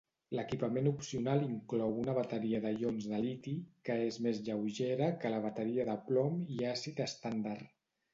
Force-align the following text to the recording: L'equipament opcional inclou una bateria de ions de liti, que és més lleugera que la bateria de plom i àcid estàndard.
L'equipament 0.37 0.87
opcional 0.91 1.43
inclou 1.47 1.99
una 2.03 2.15
bateria 2.19 2.61
de 2.63 2.71
ions 2.85 3.07
de 3.11 3.19
liti, 3.25 3.53
que 3.89 3.97
és 4.07 4.17
més 4.29 4.39
lleugera 4.47 5.11
que 5.25 5.33
la 5.35 5.43
bateria 5.45 5.87
de 5.91 5.97
plom 6.09 6.41
i 6.57 6.59
àcid 6.71 7.03
estàndard. 7.07 7.71